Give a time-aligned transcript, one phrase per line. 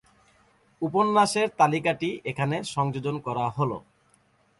[0.81, 3.71] উপন্যাসের তালিকাটি এখানে সংযোজন করা হল।